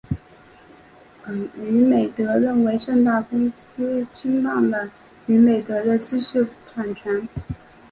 [1.29, 4.89] 娱美德认为盛大公司侵犯了
[5.27, 7.29] 娱美德的知识产权。